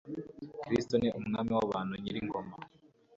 [0.63, 2.55] kristu ni umwami w'abantu, nyir'ingoma